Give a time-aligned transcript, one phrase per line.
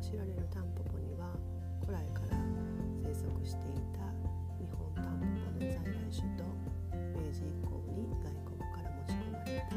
[0.00, 1.34] 知られるタンポポには
[1.80, 2.38] 古来から
[3.02, 4.00] 生息していた
[4.58, 6.44] 日本タンポポの在来種と
[7.12, 9.76] 明治以降に外国から持ち込まれた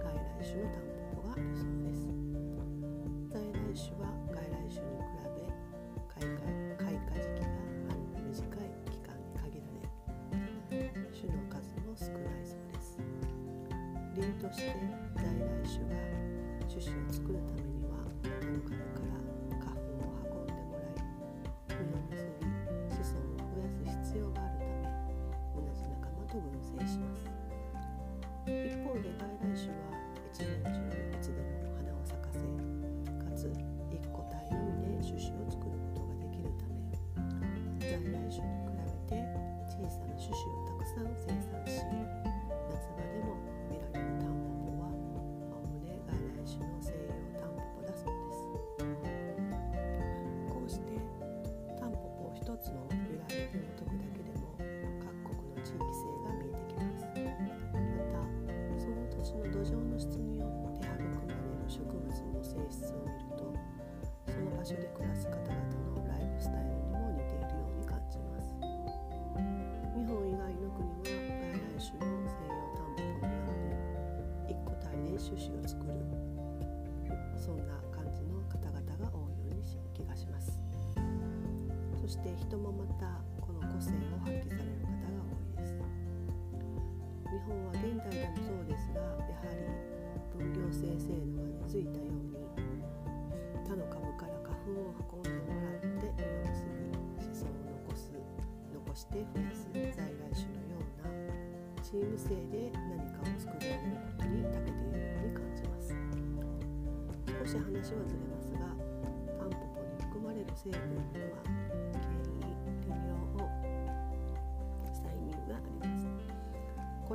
[0.00, 2.08] 外来種のタンポポがあるそうです。
[3.30, 5.44] 在来種は外来種に比べ
[6.20, 7.52] 開花時期が
[7.88, 9.70] 春の短い期間に限ら
[10.70, 12.98] れ種の数も少ないそうです。
[14.16, 14.74] 理由として
[15.14, 15.94] 在来種が
[16.66, 17.69] 種子を作るため
[82.10, 83.06] して人もまた
[83.38, 85.78] この個性を発揮される方が多いです。
[85.78, 89.62] 日本は現代でもそうですがやはり
[90.34, 92.34] 分業制制度が根付いたように
[93.62, 96.10] 他の株から花粉を運んでもらって
[96.50, 96.90] 実を結び
[97.30, 98.10] 子孫を残す
[98.74, 101.14] 残して増やす在来種のような
[101.78, 105.94] チーム性で何かを作り上げることに長けているように感じます
[107.22, 108.66] 少し話はずれますが
[109.38, 110.98] タンポポに含まれる成分
[111.30, 111.69] は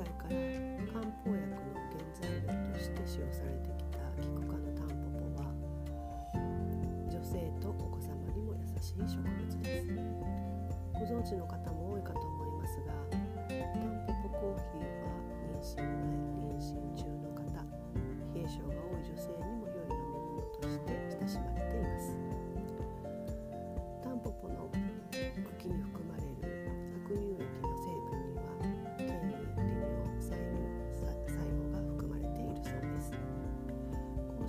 [0.00, 0.36] 来から
[0.88, 5.52] 漢方薬の原材料として使用されてきたキク科のタンポポは
[7.10, 9.92] 女性とお子様にも優しい植物です。
[11.00, 15.08] ご存知の方も多いかと思いますがタンポポコーヒーは
[15.48, 15.86] 妊娠前
[16.44, 17.19] 妊娠中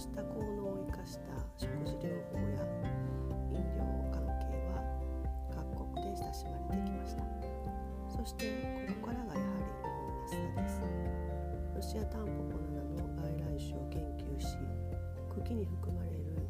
[0.01, 2.65] した効能を生かした食事療法や
[3.53, 4.81] 飲料関係は
[5.53, 7.21] 各国で親しまれてきました。
[8.09, 8.49] そして
[8.89, 11.93] ここからがやはり日本らしさです。
[11.93, 14.57] ロシアタンポポの名の外来種を研究し
[15.29, 16.49] 茎に含まれる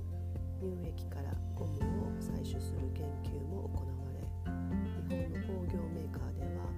[0.63, 1.75] 乳液からゴム
[2.07, 4.23] を採取する研究も行われ
[4.79, 6.71] 日本の工業メーカーでは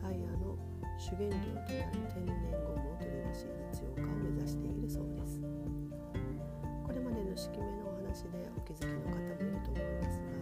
[0.00, 0.56] タイヤの
[0.96, 1.36] 主原料
[1.68, 2.32] となる天然
[2.64, 3.44] ゴムを取り出し
[3.76, 5.43] 実用化を目指しているそうです。
[7.44, 10.32] 式名のお話でお気づきの方もいると思いますが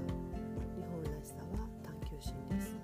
[0.78, 2.78] 日本らしさは探求心です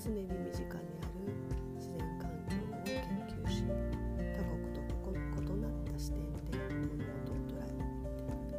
[0.00, 1.28] 常に身近にある
[1.76, 3.68] 自然環境を研究し
[4.32, 7.76] 他国と異なった視点で物事を捉え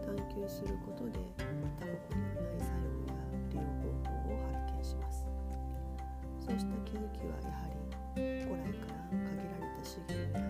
[0.06, 1.18] 探求することで
[1.82, 3.18] 他国にはない作用や
[3.50, 5.26] 利用方法を発見します。
[6.46, 7.82] そうした気づきはやはり
[8.46, 10.46] 古来から限られた資源や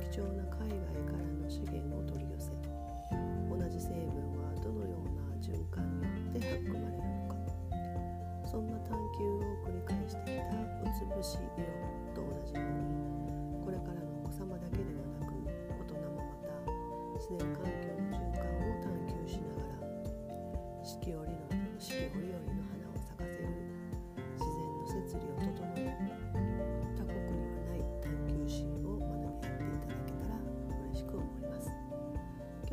[0.00, 2.63] 貴重な海外からの資源を取り寄せ
[3.54, 7.38] 同じ成分はどのような循環によって含まれるのか。
[8.50, 11.66] そんな探求を繰り返してきたうつぶし色
[12.14, 15.32] と同じようにこれからのお子様だけではなく
[15.70, 16.50] 大人もまた
[17.14, 18.03] 自然環境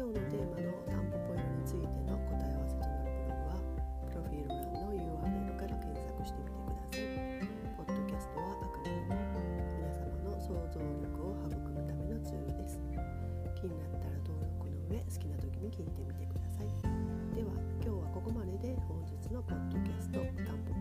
[0.01, 3.61] 今日のテーマのタンポポトについての答え合わせとなるブログは
[4.09, 7.45] プロフィール欄の URL から検索してみてください。
[7.77, 9.13] ポッドキャストはあくまでも
[9.77, 12.81] 皆様の想像力を育むためのツールです。
[13.53, 16.73] 気になったら登録の上好きな時に聞いてみてください。
[17.37, 17.53] では
[17.85, 20.73] 今日はここまでで本日のポッドキャストタンポ